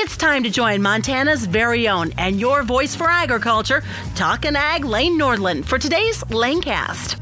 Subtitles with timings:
[0.00, 3.82] It's time to join Montana's very own and your voice for agriculture,
[4.14, 7.18] Talkin' Ag Lane Nordlund, for today's Lanecast.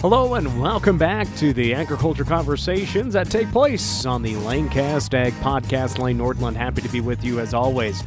[0.00, 5.34] Hello and welcome back to the agriculture conversations that take place on the Lanecast Ag
[5.34, 5.98] Podcast.
[5.98, 8.02] Lane Nordlund, happy to be with you as always.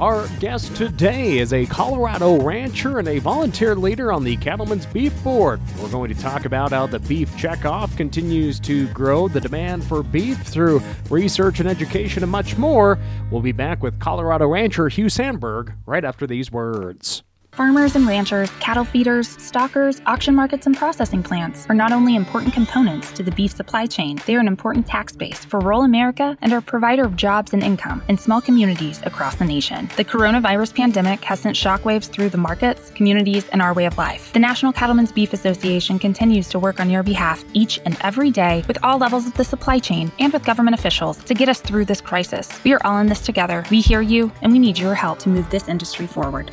[0.00, 5.12] Our guest today is a Colorado rancher and a volunteer leader on the Cattlemen's Beef
[5.22, 5.60] Board.
[5.78, 10.02] We're going to talk about how the beef checkoff continues to grow the demand for
[10.02, 10.80] beef through
[11.10, 12.98] research and education and much more.
[13.30, 17.22] We'll be back with Colorado rancher Hugh Sanburg right after these words.
[17.52, 22.54] Farmers and ranchers, cattle feeders, stockers, auction markets, and processing plants are not only important
[22.54, 26.38] components to the beef supply chain, they are an important tax base for rural America
[26.42, 29.90] and are a provider of jobs and income in small communities across the nation.
[29.96, 34.32] The coronavirus pandemic has sent shockwaves through the markets, communities, and our way of life.
[34.32, 38.62] The National Cattlemen's Beef Association continues to work on your behalf each and every day
[38.68, 41.86] with all levels of the supply chain and with government officials to get us through
[41.86, 42.62] this crisis.
[42.62, 43.64] We are all in this together.
[43.72, 46.52] We hear you, and we need your help to move this industry forward.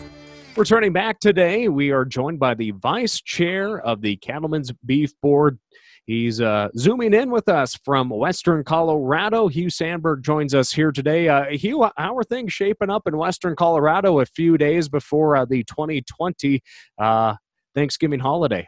[0.58, 5.60] Returning back today, we are joined by the vice chair of the Cattlemen's Beef Board.
[6.08, 9.50] He's uh, zooming in with us from Western Colorado.
[9.50, 11.30] Hugh Sanburg joins us here today.
[11.30, 15.46] Uh, Hugh, how are things shaping up in Western Colorado a few days before uh,
[15.46, 16.64] the 2020
[16.98, 17.36] uh,
[17.76, 18.68] Thanksgiving holiday?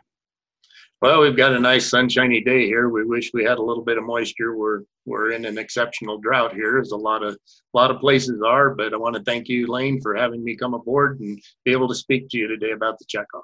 [1.02, 2.89] Well, we've got a nice sunshiny day here.
[2.89, 4.58] We wish we had a little bit of moisture.
[4.58, 8.42] We're we're in an exceptional drought here, as a lot of a lot of places
[8.45, 8.75] are.
[8.75, 11.88] But I want to thank you, Lane, for having me come aboard and be able
[11.88, 13.44] to speak to you today about the checkoff.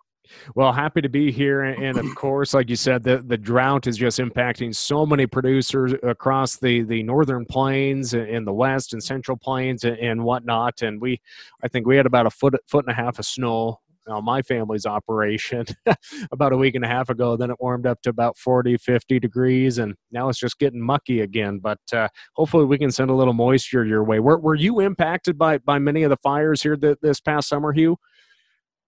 [0.55, 3.95] Well, happy to be here, and of course, like you said, the the drought is
[3.95, 9.37] just impacting so many producers across the the northern plains, in the west and central
[9.37, 10.81] plains, and whatnot.
[10.81, 11.21] And we,
[11.63, 14.41] I think we had about a foot foot and a half of snow now my
[14.41, 15.65] family's operation
[16.31, 19.19] about a week and a half ago then it warmed up to about 40 50
[19.19, 23.13] degrees and now it's just getting mucky again but uh, hopefully we can send a
[23.13, 24.19] little moisture your way.
[24.19, 27.73] Were, were you impacted by by many of the fires here th- this past summer
[27.73, 27.97] hugh?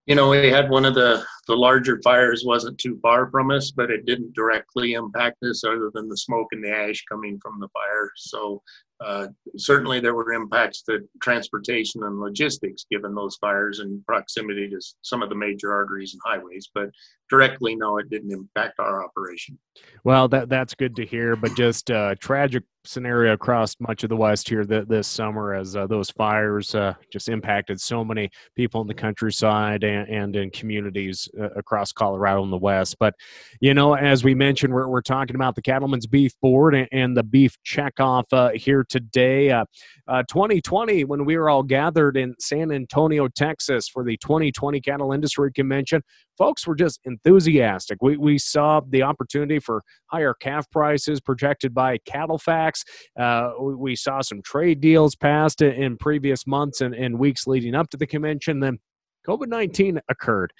[0.06, 3.72] You know we had one of the the larger fires wasn't too far from us
[3.72, 7.60] but it didn't directly impact us other than the smoke and the ash coming from
[7.60, 8.11] the fire.
[8.16, 8.61] So
[8.99, 9.27] uh,
[9.58, 15.21] certainly, there were impacts to transportation and logistics given those fires and proximity to some
[15.21, 16.69] of the major arteries and highways.
[16.73, 16.89] But
[17.30, 19.59] directly, no, it didn't impact our operation.
[20.03, 21.35] Well, that that's good to hear.
[21.35, 25.75] But just a tragic scenario across much of the West here th- this summer as
[25.75, 30.49] uh, those fires uh, just impacted so many people in the countryside and, and in
[30.49, 32.97] communities uh, across Colorado and the West.
[32.99, 33.14] But,
[33.59, 37.15] you know, as we mentioned, we're, we're talking about the Cattlemen's Beef Board and, and
[37.15, 39.49] the beef checkoff uh, here today.
[40.08, 45.11] 2020, uh, when we were all gathered in San Antonio, Texas for the 2020 Cattle
[45.11, 46.02] Industry Convention,
[46.37, 47.97] folks were just enthusiastic.
[48.02, 51.97] We, we saw the opportunity for higher calf prices projected by
[53.20, 57.89] Uh, we, saw some trade deals passed in, previous months and, and, weeks leading up
[57.89, 58.60] to the convention.
[58.60, 58.77] Then
[59.27, 60.54] COVID 19 occurred.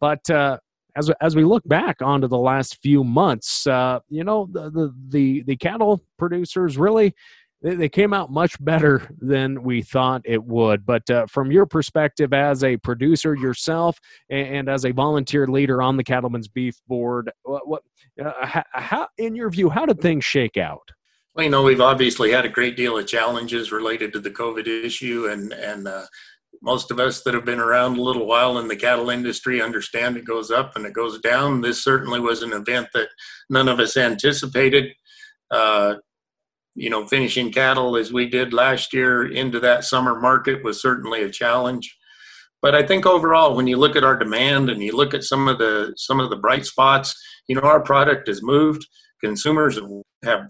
[0.00, 0.58] But uh,
[0.96, 4.94] as, as we look back onto the last few months, uh, you know, the, the,
[5.08, 7.14] the, the cattle producers really
[7.62, 10.84] they, came out much better than we thought it would.
[10.84, 13.98] But uh, from your perspective as a producer yourself
[14.30, 17.82] and, and, as a volunteer leader on the Cattlemen's Beef Board, what, what
[18.22, 20.88] uh, how, in your view, how did things shake out?
[21.34, 24.66] Well, you know, we've obviously had a great deal of challenges related to the COVID
[24.66, 26.04] issue, and and uh,
[26.60, 30.16] most of us that have been around a little while in the cattle industry understand
[30.16, 31.60] it goes up and it goes down.
[31.60, 33.08] This certainly was an event that
[33.50, 34.92] none of us anticipated.
[35.50, 35.96] Uh,
[36.74, 41.22] you know, finishing cattle as we did last year into that summer market was certainly
[41.22, 41.94] a challenge.
[42.62, 45.48] But I think overall, when you look at our demand and you look at some
[45.48, 47.14] of the some of the bright spots,
[47.48, 48.86] you know, our product has moved.
[49.22, 49.78] Consumers
[50.24, 50.46] have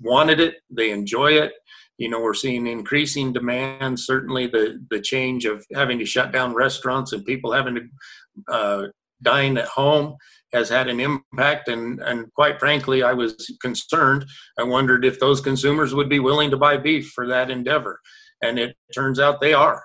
[0.00, 0.56] wanted it.
[0.70, 1.52] They enjoy it.
[1.98, 3.98] You know, we're seeing increasing demand.
[3.98, 8.86] Certainly, the the change of having to shut down restaurants and people having to uh,
[9.22, 10.16] dine at home
[10.52, 14.24] has had an impact and and quite frankly i was concerned
[14.58, 18.00] i wondered if those consumers would be willing to buy beef for that endeavor
[18.42, 19.84] and it turns out they are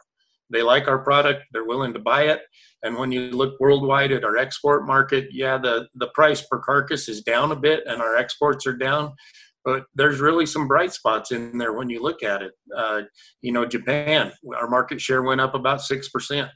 [0.50, 2.42] they like our product they're willing to buy it
[2.84, 7.10] and when you look worldwide at our export market yeah the the price per carcass
[7.10, 9.14] is down a bit and our exports are down
[9.64, 13.02] but there's really some bright spots in there when you look at it uh,
[13.42, 16.50] you know japan our market share went up about 6%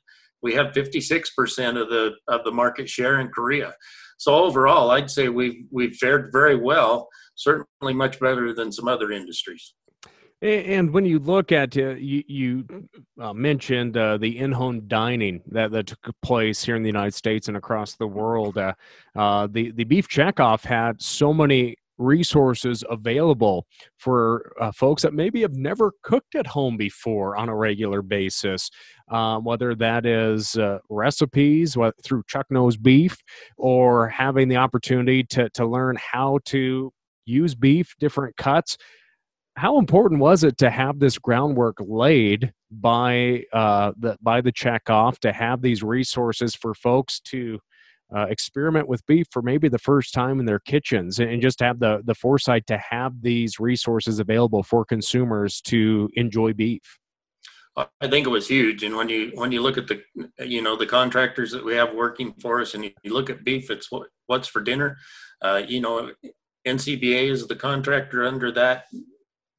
[0.46, 3.74] we have 56% of the of the market share in Korea.
[4.18, 9.12] So overall, I'd say we've we've fared very well, certainly much better than some other
[9.12, 9.74] industries.
[10.44, 12.88] And when you look at uh, you, you
[13.20, 17.48] uh, mentioned uh, the in-home dining that, that took place here in the United States
[17.48, 18.58] and across the world.
[18.58, 18.74] Uh,
[19.16, 23.66] uh, the the beef checkoff had so many resources available
[23.98, 28.70] for uh, folks that maybe have never cooked at home before on a regular basis,
[29.10, 33.18] um, whether that is uh, recipes through Chuck Knows Beef
[33.58, 36.92] or having the opportunity to, to learn how to
[37.26, 38.78] use beef, different cuts.
[39.58, 45.20] How important was it to have this groundwork laid by uh, the by the checkoff
[45.20, 47.60] to have these resources for folks to
[48.16, 51.80] uh, experiment with beef for maybe the first time in their kitchens and just have
[51.80, 57.00] the, the foresight to have these resources available for consumers to enjoy beef
[57.78, 58.84] I think it was huge.
[58.84, 60.02] And when you when you look at the
[60.40, 63.70] you know the contractors that we have working for us, and you, look at beef,
[63.70, 64.98] it's what what's for dinner.
[65.42, 66.12] Uh, you know,
[66.66, 68.86] NCBA is the contractor under that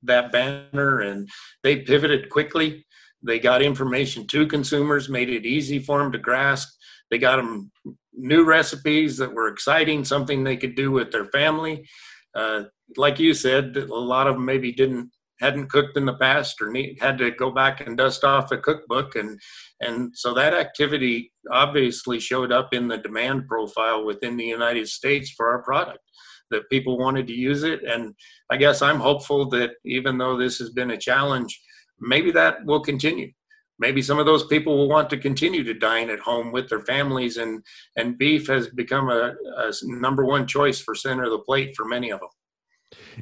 [0.02, 1.28] that banner, and
[1.62, 2.86] they pivoted quickly.
[3.22, 6.68] They got information to consumers, made it easy for them to grasp.
[7.10, 7.70] They got them
[8.16, 11.86] new recipes that were exciting, something they could do with their family.
[12.34, 12.64] Uh,
[12.96, 15.10] like you said, a lot of them maybe didn't
[15.40, 18.56] hadn't cooked in the past or need, had to go back and dust off a
[18.56, 19.16] cookbook.
[19.16, 19.38] And
[19.80, 25.30] and so that activity obviously showed up in the demand profile within the United States
[25.36, 25.98] for our product
[26.50, 27.80] that people wanted to use it.
[27.84, 28.14] And
[28.50, 31.60] I guess I'm hopeful that even though this has been a challenge
[32.00, 33.30] maybe that will continue
[33.78, 36.80] maybe some of those people will want to continue to dine at home with their
[36.80, 37.64] families and
[37.96, 41.84] and beef has become a, a number one choice for center of the plate for
[41.84, 42.30] many of them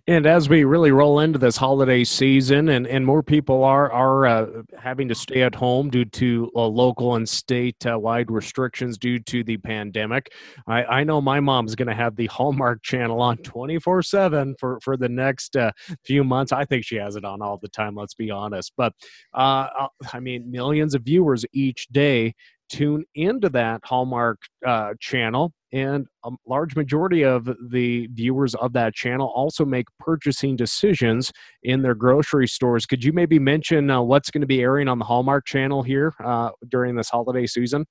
[0.06, 4.26] and as we really roll into this holiday season, and, and more people are are
[4.26, 4.46] uh,
[4.78, 9.18] having to stay at home due to uh, local and state uh, wide restrictions due
[9.20, 10.32] to the pandemic,
[10.66, 14.54] I, I know my mom's going to have the Hallmark Channel on twenty four seven
[14.58, 15.72] for for the next uh,
[16.04, 16.52] few months.
[16.52, 17.94] I think she has it on all the time.
[17.94, 18.92] Let's be honest, but
[19.34, 22.34] uh, uh, I mean, millions of viewers each day
[22.68, 28.94] tune into that Hallmark uh, channel, and a large majority of the viewers of that
[28.94, 31.32] channel also make purchasing decisions
[31.62, 32.86] in their grocery stores.
[32.86, 36.14] Could you maybe mention uh, what's going to be airing on the Hallmark channel here
[36.24, 37.84] uh, during this holiday season?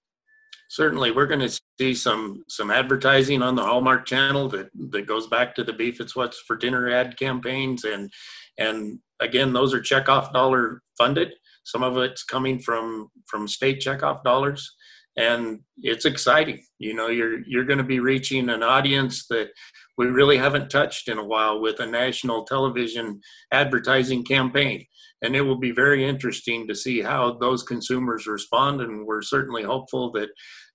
[0.69, 5.27] Certainly, we're going to see some some advertising on the Hallmark channel that that goes
[5.27, 8.11] back to the beef it's what's for dinner ad campaigns, and
[8.57, 14.23] and again, those are checkoff dollar funded some of it's coming from from state checkoff
[14.23, 14.69] dollars,
[15.17, 16.63] and it's exciting.
[16.79, 19.49] You know, you're you're going to be reaching an audience that
[19.97, 23.21] we really haven't touched in a while with a national television
[23.51, 24.85] advertising campaign.
[25.21, 28.81] And it will be very interesting to see how those consumers respond.
[28.81, 30.29] And we're certainly hopeful that,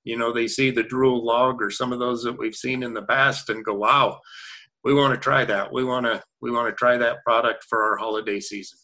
[0.04, 2.94] you know, they see the Drool log or some of those that we've seen in
[2.94, 4.20] the past and go, wow,
[4.84, 5.72] we want to try that.
[5.72, 8.78] We want to we want to try that product for our holiday season.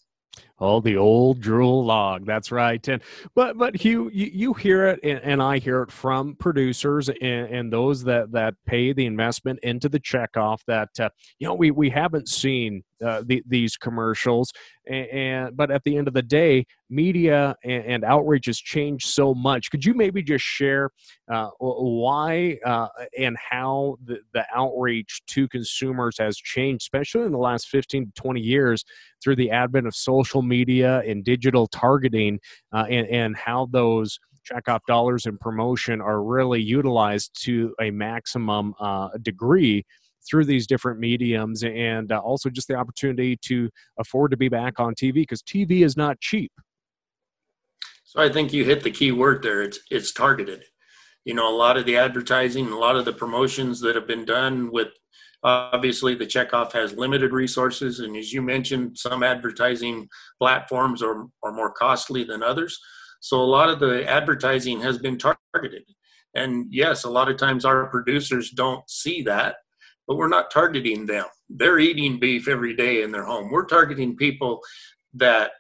[0.61, 2.27] Oh, the old Drool log.
[2.27, 2.87] That's right.
[2.87, 3.03] And
[3.35, 7.73] but but you, you hear it, and, and, I hear it from producers and, and,
[7.73, 10.61] those that that pay the investment into the checkoff.
[10.69, 11.09] That uh,
[11.41, 14.53] you know we we haven't seen uh, the, these commercials
[14.87, 19.35] and, and, but at the end of the day media and, outreach has changed so
[19.35, 20.91] much could you maybe just share
[21.31, 27.39] uh, why uh, and how the, the outreach to consumers has changed especially in the
[27.39, 28.85] last 15 to 20 years
[29.23, 32.39] through the advent of social media and digital targeting
[32.73, 38.75] uh, and, and how those checkoff dollars and promotion are really utilized to a maximum
[38.79, 39.85] uh, degree
[40.29, 43.69] through these different mediums and uh, also just the opportunity to
[43.99, 46.53] afford to be back on TV because TV is not cheap.
[48.05, 49.63] So I think you hit the key word there.
[49.63, 50.65] It's it's targeted.
[51.25, 54.25] You know, a lot of the advertising, a lot of the promotions that have been
[54.25, 54.89] done with
[55.45, 60.09] obviously the checkoff has limited resources and as you mentioned some advertising
[60.39, 62.79] platforms are, are more costly than others
[63.21, 65.85] so a lot of the advertising has been targeted
[66.35, 69.57] and yes a lot of times our producers don't see that
[70.07, 71.27] but we're not targeting them.
[71.49, 73.51] They're eating beef every day in their home.
[73.51, 74.61] We're targeting people
[75.15, 75.53] that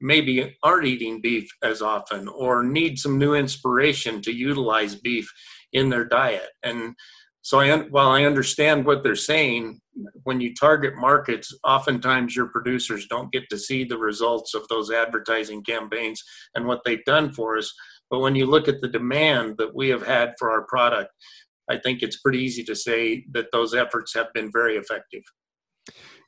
[0.00, 5.32] maybe aren't eating beef as often or need some new inspiration to utilize beef
[5.72, 6.48] in their diet.
[6.62, 6.94] And
[7.46, 9.80] so, I, while I understand what they're saying,
[10.24, 14.90] when you target markets, oftentimes your producers don't get to see the results of those
[14.90, 16.20] advertising campaigns
[16.56, 17.72] and what they've done for us.
[18.10, 21.12] But when you look at the demand that we have had for our product,
[21.70, 25.22] I think it's pretty easy to say that those efforts have been very effective.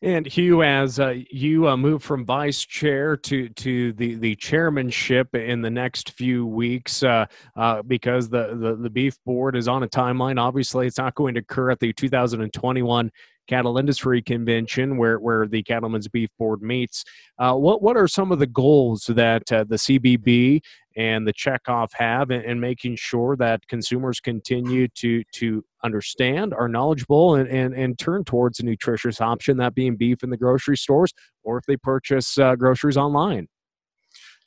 [0.01, 5.35] And Hugh, as uh, you uh, move from vice chair to to the the chairmanship
[5.35, 7.27] in the next few weeks, uh,
[7.57, 10.41] uh because the, the the beef board is on a timeline.
[10.41, 13.11] Obviously, it's not going to occur at the 2021
[13.49, 17.03] cattle industry convention where, where the cattlemen's beef board meets
[17.39, 20.61] uh, what, what are some of the goals that uh, the cbb
[20.99, 27.37] and the checkoff have and, making sure that consumers continue to to understand are knowledgeable
[27.37, 31.15] and, and and turn towards a nutritious option that being beef in the grocery stores
[31.45, 33.47] or if they purchase uh, groceries online.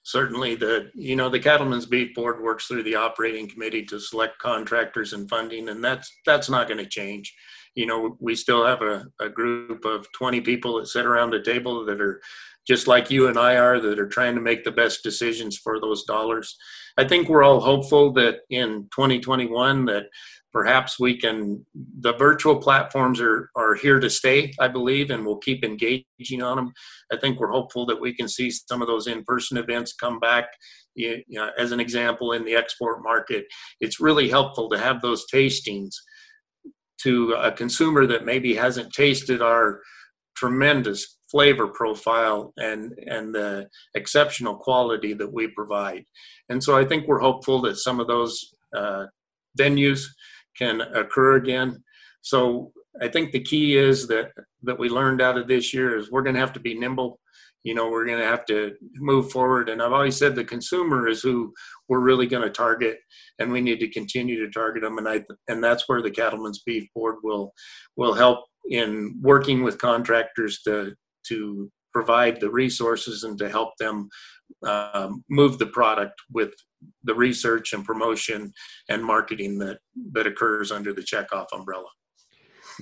[0.03, 4.37] Certainly the you know the cattlemen's beef board works through the operating committee to select
[4.39, 7.33] contractors and funding and that's that's not going to change.
[7.75, 11.41] You know we still have a, a group of 20 people that sit around a
[11.41, 12.21] table that are
[12.67, 15.79] just like you and I are, that are trying to make the best decisions for
[15.79, 16.55] those dollars.
[16.97, 20.05] I think we're all hopeful that in 2021 that
[20.51, 21.65] perhaps we can
[21.99, 26.57] the virtual platforms are are here to stay i believe and we'll keep engaging on
[26.57, 26.73] them
[27.11, 30.49] i think we're hopeful that we can see some of those in-person events come back
[30.93, 33.45] you know, as an example in the export market
[33.79, 35.91] it's really helpful to have those tastings
[37.01, 39.79] to a consumer that maybe hasn't tasted our
[40.35, 46.03] tremendous flavor profile and and the exceptional quality that we provide.
[46.49, 49.05] And so I think we're hopeful that some of those uh,
[49.57, 50.03] venues
[50.57, 51.83] can occur again.
[52.21, 52.71] So
[53.01, 54.31] I think the key is that
[54.63, 57.19] that we learned out of this year is we're going to have to be nimble.
[57.63, 59.69] You know, we're going to have to move forward.
[59.69, 61.53] And I've always said the consumer is who
[61.87, 62.97] we're really going to target,
[63.37, 64.97] and we need to continue to target them.
[64.97, 67.53] And I and that's where the Cattlemen's Beef Board will
[67.95, 70.93] will help in working with contractors to
[71.27, 74.09] to provide the resources and to help them
[74.65, 76.53] um, move the product with
[77.03, 78.51] the research and promotion
[78.89, 79.79] and marketing that
[80.13, 81.87] that occurs under the checkoff umbrella.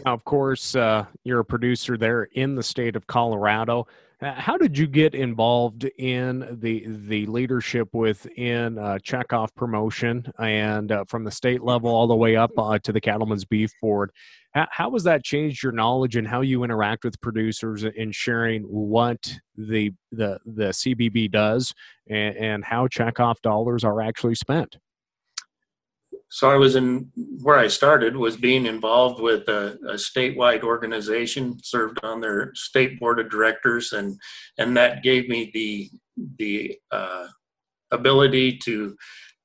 [0.05, 3.87] Now, of course, uh, you're a producer there in the state of Colorado.
[4.21, 11.05] How did you get involved in the the leadership within uh, checkoff promotion and uh,
[11.05, 14.11] from the state level all the way up uh, to the Cattlemen's Beef Board?
[14.51, 18.63] How, how has that changed your knowledge and how you interact with producers in sharing
[18.63, 21.73] what the the the CBB does
[22.09, 24.75] and, and how checkoff dollars are actually spent?
[26.29, 31.57] So I was in where I started was being involved with a, a, statewide organization,
[31.63, 34.17] served on their state board of directors, and
[34.59, 35.89] and that gave me the
[36.37, 37.27] the uh,
[37.91, 38.95] ability to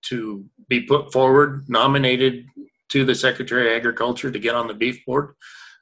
[0.06, 2.44] to be put forward, nominated
[2.90, 5.34] to the Secretary of Agriculture to get on the beef board.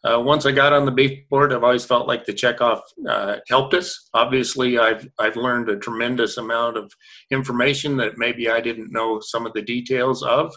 [0.04, 3.37] Uh, once I got on the beef board, I've always felt like the checkoff uh,
[3.49, 4.09] helped us.
[4.14, 6.92] Obviously, I've I've learned a tremendous amount of
[7.32, 10.54] information that maybe I didn't know some of the details of.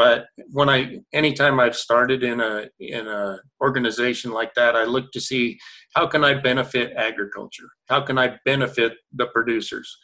[0.00, 5.12] But when I, anytime I've started in a in a organization like that, I look
[5.12, 5.58] to see
[5.94, 7.68] how can I benefit agriculture?
[7.90, 9.94] How can I benefit the producers?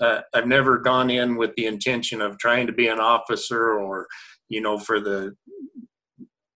[0.00, 4.06] Uh, I've never gone in with the intention of trying to be an officer or,
[4.48, 5.34] you know, for the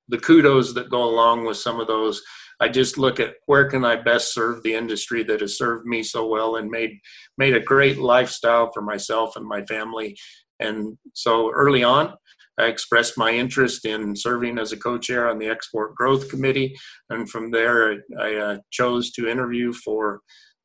[0.06, 2.22] the kudos that go along with some of those.
[2.60, 6.04] I just look at where can I best serve the industry that has served me
[6.04, 6.92] so well and made
[7.38, 10.16] made a great lifestyle for myself and my family.
[10.60, 12.14] And so early on,
[12.58, 16.76] I expressed my interest in serving as a co-chair on the Export Growth Committee,
[17.10, 20.20] and from there I uh, chose to interview for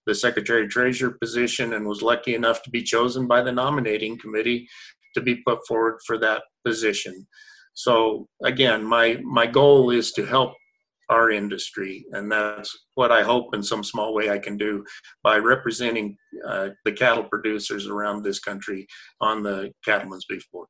[0.05, 4.67] the Secretary Treasurer position and was lucky enough to be chosen by the nominating committee
[5.13, 7.27] to be put forward for that position.
[7.74, 10.53] So again, my my goal is to help
[11.10, 14.84] our industry, and that's what I hope in some small way I can do
[15.24, 16.15] by representing
[16.48, 18.86] uh, the cattle producers around this country
[19.22, 20.67] on the Cattlemen's Beef Board.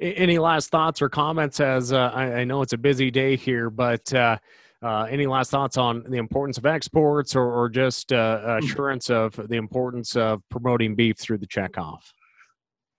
[0.00, 1.60] Any last thoughts or comments?
[1.60, 4.38] As uh, I, I, know it's a busy day here, but uh,
[4.82, 9.34] uh, any last thoughts on the importance of exports or, or just uh, assurance of
[9.48, 12.00] the importance of promoting beef through the checkoff?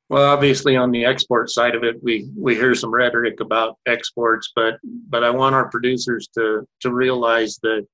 [0.10, 4.52] Well, obviously, on the export side of it, we we hear some rhetoric about exports,
[4.56, 7.86] but but I want our producers to to realize that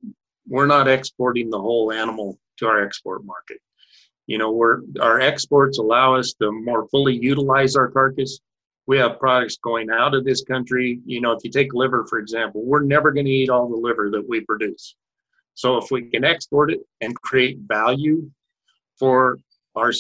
[0.47, 3.57] we're not exporting the whole animal to our export market.
[4.27, 8.39] You know, we're our exports allow us to more fully utilize our carcass
[8.85, 10.99] we have products going out of this country.
[11.05, 13.75] You know, if you take liver, for example, we're never going to eat all the
[13.75, 14.95] liver that we produce.
[15.55, 18.29] So if we can export it and create value
[18.97, 19.37] for
[19.75, 19.91] our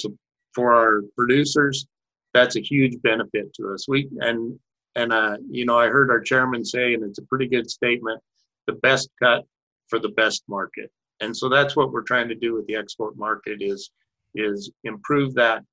[0.53, 1.85] for our producers,
[2.33, 3.87] that's a huge benefit to us.
[3.87, 4.59] We and
[4.95, 8.21] and uh, you know, I heard our chairman say, and it's a pretty good statement:
[8.67, 9.45] the best cut
[9.87, 10.91] for the best market.
[11.19, 13.91] And so that's what we're trying to do with the export market is
[14.35, 15.63] is improve that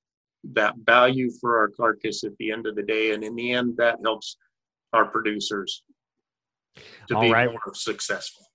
[0.52, 3.12] that value for our carcass at the end of the day.
[3.12, 4.36] And in the end, that helps
[4.92, 5.82] our producers
[7.08, 7.50] to All be right.
[7.50, 8.46] more successful.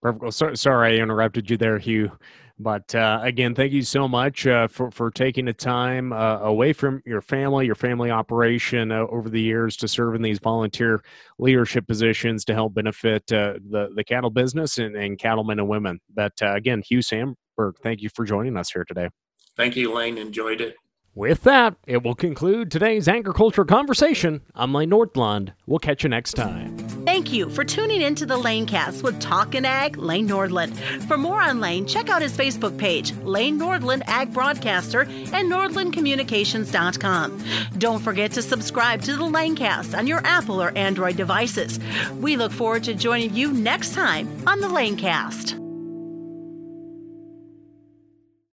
[0.00, 0.22] Perfect.
[0.22, 2.10] Well, so, sorry I interrupted you there, Hugh.
[2.58, 6.72] But uh, again, thank you so much uh, for, for taking the time uh, away
[6.72, 11.02] from your family, your family operation uh, over the years to serve in these volunteer
[11.38, 16.00] leadership positions to help benefit uh, the, the cattle business and, and cattlemen and women.
[16.14, 19.08] But uh, again, Hugh Sanburg, thank you for joining us here today.
[19.56, 20.18] Thank you, Lane.
[20.18, 20.76] Enjoyed it.
[21.14, 24.40] With that, it will conclude today's agriculture conversation.
[24.54, 25.52] I'm Lane Nordlund.
[25.66, 26.74] We'll catch you next time.
[27.04, 30.74] Thank you for tuning in to the Lanecast with Talkin' Ag Lane Nordlund.
[31.06, 37.44] For more on Lane, check out his Facebook page, Lane Nordlund Ag Broadcaster, and NordlundCommunications.com.
[37.76, 41.78] Don't forget to subscribe to the Lanecast on your Apple or Android devices.
[42.14, 45.61] We look forward to joining you next time on the Lanecast.